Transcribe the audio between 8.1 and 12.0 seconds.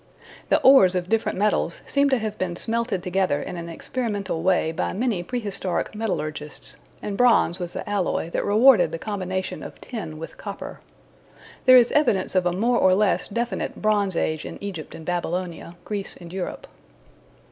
that rewarded the combination of tin with copper. There is